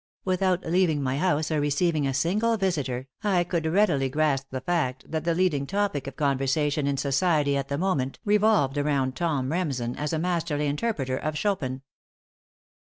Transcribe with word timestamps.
Without 0.25 0.65
leaving 0.65 1.03
my 1.03 1.19
house 1.19 1.51
or 1.51 1.59
receiving 1.59 2.07
a 2.07 2.13
single 2.15 2.57
visitor, 2.57 3.07
I 3.23 3.43
could 3.43 3.67
readily 3.67 4.09
grasp 4.09 4.47
the 4.49 4.59
fact 4.61 5.11
that 5.11 5.25
the 5.25 5.35
leading 5.35 5.67
topic 5.67 6.07
of 6.07 6.15
conversation 6.15 6.87
in 6.87 6.97
society 6.97 7.55
at 7.55 7.67
the 7.67 7.77
moment 7.77 8.17
revolved 8.25 8.79
around 8.79 9.15
Tom 9.15 9.51
Remsen 9.51 9.95
as 9.97 10.11
a 10.11 10.17
masterly 10.17 10.65
interpreter 10.65 11.17
of 11.17 11.37
Chopin. 11.37 11.83